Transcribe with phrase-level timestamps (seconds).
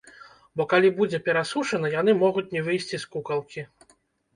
[0.61, 3.73] Бо калі будзе перасушана, яны могуць не выйсці з кукалкі.